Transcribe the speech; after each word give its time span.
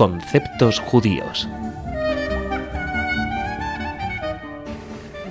Conceptos 0.00 0.80
judíos. 0.80 1.46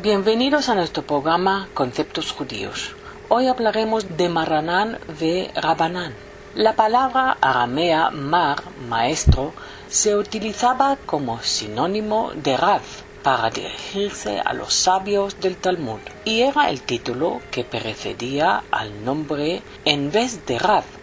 Bienvenidos 0.04 0.70
a 0.70 0.76
nuestro 0.76 1.02
programa 1.02 1.68
Conceptos 1.74 2.32
judíos. 2.32 2.96
Hoy 3.30 3.48
hablaremos 3.48 4.16
de 4.16 4.30
Maranán 4.30 5.00
de 5.20 5.50
Rabanán. 5.56 6.14
La 6.54 6.74
palabra 6.76 7.36
aramea 7.42 8.12
mar, 8.12 8.62
maestro, 8.88 9.54
se 9.88 10.16
utilizaba 10.16 10.98
como 11.04 11.42
sinónimo 11.42 12.30
de 12.36 12.56
Rav 12.56 12.84
para 13.24 13.50
dirigirse 13.50 14.40
a 14.40 14.54
los 14.54 14.76
sabios 14.76 15.40
del 15.40 15.58
Talmud 15.58 16.00
y 16.26 16.42
era 16.42 16.70
el 16.70 16.84
título 16.84 17.42
que 17.50 17.64
precedía 17.64 18.62
al 18.70 19.04
nombre 19.04 19.64
en 19.86 20.12
vez 20.12 20.46
de 20.46 20.60
Rav. 20.60 20.99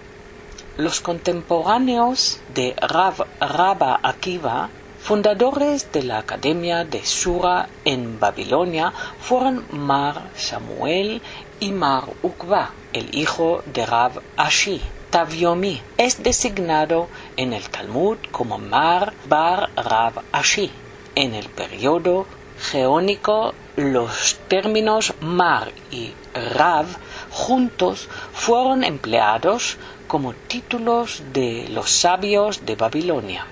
Los 0.77 1.01
contemporáneos 1.01 2.41
de 2.55 2.75
Rav 2.77 3.27
Rabba 3.41 3.98
Akiva 4.03 4.69
fundadores 5.07 5.93
de 5.93 6.02
la 6.02 6.19
Academia 6.19 6.85
de 6.85 7.01
Shura 7.01 7.69
en 7.85 8.19
Babilonia 8.19 8.93
fueron 9.21 9.65
Mar 9.71 10.30
Samuel 10.35 11.23
y 11.61 11.71
Mar 11.71 12.05
Ukva, 12.23 12.73
el 12.93 13.15
hijo 13.15 13.62
de 13.73 13.87
Rav 13.87 14.21
Ashi. 14.37 14.83
Taviomi 15.11 15.80
es 15.97 16.23
designado 16.23 17.09
en 17.37 17.52
el 17.52 17.71
Talmud 17.71 18.19
como 18.33 18.59
Mar 18.59 19.15
Bar 19.29 19.71
Rav 19.77 20.24
Ashi. 20.33 20.71
En 21.15 21.35
el 21.35 21.49
periodo 21.49 22.27
geónico, 22.59 23.55
los 23.77 24.38
términos 24.48 25.15
Mar 25.20 25.73
y 25.91 26.12
Rav 26.34 26.87
juntos 27.30 28.09
fueron 28.32 28.84
empleados 28.84 29.77
como 30.06 30.32
títulos 30.32 31.23
de 31.32 31.68
los 31.71 31.90
sabios 31.90 32.65
de 32.65 32.76
Babilonia. 32.76 33.46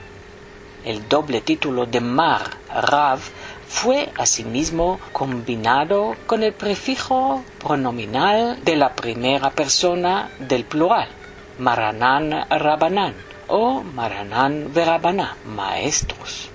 El 0.85 1.09
doble 1.09 1.41
título 1.41 1.87
de 1.87 2.01
Mar 2.01 2.43
Rav 2.73 3.19
fue 3.67 4.13
asimismo 4.17 5.01
combinado 5.13 6.15
con 6.27 6.43
el 6.43 6.53
prefijo 6.53 7.43
pronominal 7.59 8.63
de 8.63 8.77
la 8.77 8.95
primera 8.95 9.51
persona 9.51 10.31
del 10.39 10.65
plural, 10.65 11.09
Maranán 11.59 12.47
Rabanán 12.51 13.15
o 13.49 13.83
Maranán 13.83 14.73
Verabaná, 14.73 15.37
maestros. 15.45 16.54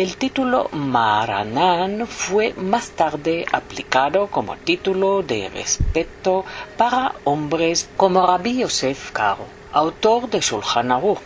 El 0.00 0.16
título 0.16 0.70
Maranán 0.72 2.06
fue 2.06 2.54
más 2.54 2.92
tarde 2.92 3.44
aplicado 3.52 4.28
como 4.28 4.56
título 4.56 5.22
de 5.22 5.50
respeto 5.50 6.46
para 6.78 7.16
hombres 7.24 7.86
como 7.98 8.26
Rabbi 8.26 8.60
Yosef 8.60 9.10
Karo, 9.10 9.44
autor 9.72 10.30
de 10.30 10.40
Shulchan 10.40 10.90
Aruch. 10.90 11.18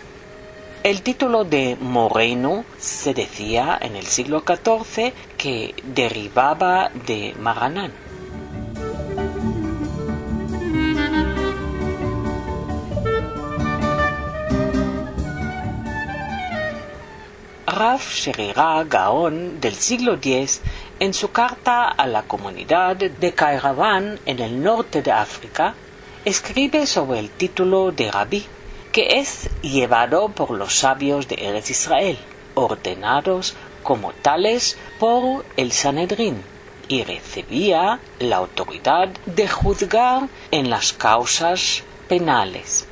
El 0.83 1.03
título 1.03 1.45
de 1.45 1.77
Moreno 1.81 2.65
se 2.77 3.15
decía 3.15 3.79
en 3.81 3.95
el 3.95 4.07
siglo 4.07 4.43
XIV 4.45 5.13
que 5.39 5.77
derivaba 5.85 6.91
de 7.07 7.33
Maranán. 7.39 7.93
Rav 17.75 18.01
Sherira 18.01 18.85
Gaon 18.85 19.61
del 19.61 19.75
siglo 19.75 20.15
X, 20.15 20.61
en 21.01 21.13
su 21.13 21.33
carta 21.33 21.89
a 21.89 22.07
la 22.07 22.23
comunidad 22.23 22.95
de 22.97 23.35
Kairavan 23.35 24.21
en 24.27 24.39
el 24.39 24.63
norte 24.63 25.03
de 25.03 25.11
África, 25.11 25.75
escribe 26.25 26.87
sobre 26.87 27.19
el 27.19 27.31
título 27.31 27.91
de 27.91 28.13
rabí 28.13 28.47
que 28.93 29.19
es 29.19 29.51
llevado 29.61 30.29
por 30.29 30.53
los 30.53 30.79
sabios 30.79 31.27
de 31.27 31.35
Eretz 31.35 31.71
Israel, 31.71 32.17
ordenados 32.55 33.57
como 33.83 34.13
tales 34.13 34.79
por 35.01 35.45
el 35.57 35.73
Sanedrín, 35.73 36.41
y 36.87 37.03
recibía 37.03 37.99
la 38.21 38.37
autoridad 38.37 39.09
de 39.27 39.49
juzgar 39.49 40.29
en 40.53 40.71
las 40.71 40.93
causas 40.93 41.83
penales. 42.09 42.87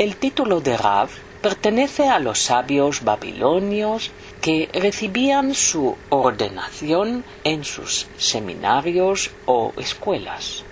El 0.00 0.16
título 0.16 0.62
de 0.62 0.78
Rav 0.78 1.10
pertenece 1.42 2.08
a 2.08 2.18
los 2.18 2.38
sabios 2.38 3.04
babilonios 3.04 4.12
que 4.40 4.70
recibían 4.72 5.54
su 5.54 5.94
ordenación 6.08 7.22
en 7.44 7.64
sus 7.66 8.06
seminarios 8.16 9.30
o 9.44 9.74
escuelas. 9.76 10.64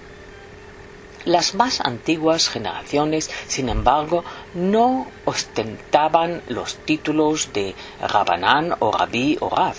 Las 1.26 1.54
más 1.54 1.82
antiguas 1.82 2.48
generaciones, 2.48 3.30
sin 3.46 3.68
embargo, 3.68 4.24
no 4.54 5.06
ostentaban 5.26 6.40
los 6.48 6.76
títulos 6.76 7.52
de 7.52 7.74
Rabanán 8.00 8.76
o 8.78 8.90
Rabí 8.92 9.36
o 9.40 9.50
Rav. 9.50 9.76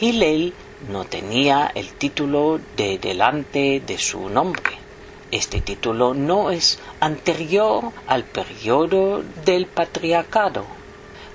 Hillel 0.00 0.54
no 0.90 1.04
tenía 1.04 1.72
el 1.74 1.92
título 1.92 2.58
de 2.74 2.96
delante 2.96 3.82
de 3.86 3.98
su 3.98 4.30
nombre. 4.30 4.85
Este 5.32 5.60
título 5.60 6.14
no 6.14 6.52
es 6.52 6.78
anterior 7.00 7.90
al 8.06 8.22
periodo 8.22 9.24
del 9.44 9.66
patriarcado. 9.66 10.64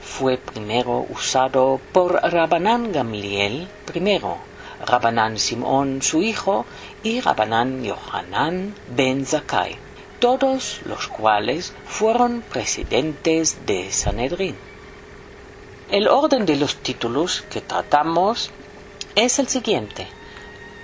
Fue 0.01 0.37
primero 0.37 1.05
usado 1.09 1.81
por 1.91 2.13
Rabanán 2.13 2.93
Gamliel 2.93 3.67
primero, 3.85 4.37
Rabanán 4.85 5.37
Simón 5.37 6.01
su 6.01 6.21
hijo 6.21 6.65
y 7.03 7.19
Rabanán 7.19 7.83
Yohanan 7.83 8.73
ben 8.95 9.25
Zakai, 9.25 9.75
todos 10.19 10.79
los 10.85 11.09
cuales 11.09 11.73
fueron 11.85 12.43
presidentes 12.49 13.65
de 13.65 13.91
Sanedrín. 13.91 14.55
El 15.91 16.07
orden 16.07 16.45
de 16.45 16.55
los 16.55 16.77
títulos 16.77 17.43
que 17.51 17.59
tratamos 17.59 18.51
es 19.15 19.37
el 19.39 19.49
siguiente. 19.49 20.07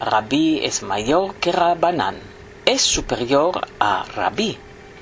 Rabí 0.01 0.59
es 0.61 0.83
mayor 0.83 1.35
que 1.35 1.53
Rabanán, 1.53 2.17
es 2.77 2.83
superior 2.83 3.67
a 3.79 4.03
Rabí, 4.03 4.55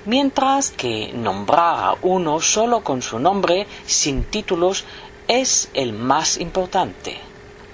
mientras 0.06 0.72
que 0.72 1.12
nombrar 1.14 1.84
a 1.84 1.96
uno 2.04 2.40
solo 2.40 2.86
con 2.86 3.02
su 3.02 3.20
nombre 3.20 3.68
sin 3.86 4.24
títulos 4.24 4.86
es 5.28 5.70
el 5.74 5.92
más 5.92 6.38
importante. 6.38 7.18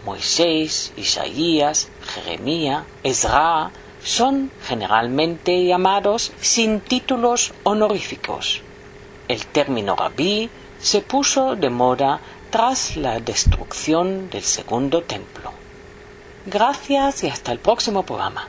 Moisés, 0.04 0.92
Isaías, 0.98 1.90
Jeremías, 2.16 2.84
Ezra 3.04 3.70
son 4.04 4.50
generalmente 4.66 5.66
llamados 5.66 6.32
sin 6.42 6.80
títulos 6.80 7.54
honoríficos. 7.62 8.64
El 9.28 9.46
término 9.46 9.96
rabí 9.96 10.50
se 10.80 11.02
puso 11.02 11.56
de 11.56 11.70
moda 11.70 12.22
tras 12.50 12.98
la 12.98 13.20
destrucción 13.20 14.32
del 14.32 14.42
segundo 14.42 15.04
templo. 15.04 15.52
Gracias 16.48 17.24
y 17.24 17.28
hasta 17.28 17.52
el 17.52 17.60
próximo 17.60 18.02
programa. 18.02 18.48